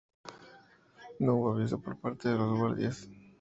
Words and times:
No 1.19 1.35
hubo 1.35 1.51
aviso 1.51 1.79
por 1.79 1.99
parte 1.99 2.29
de 2.29 2.35
los 2.39 2.57
guardias. 2.57 3.07